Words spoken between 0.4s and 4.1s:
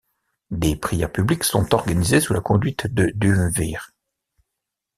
Des prières publiques sont organisées sous la conduite de duumvirs.